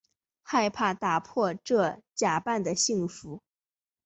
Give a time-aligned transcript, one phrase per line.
[0.41, 3.39] 害怕打破这假扮的幸福